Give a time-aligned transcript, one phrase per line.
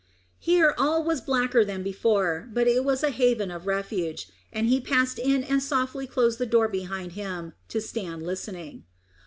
[0.39, 4.81] Here all was blacker than before, but it was a haven of refuge, and he
[4.81, 8.85] passed in and softly closed the door behind him, to stand listening.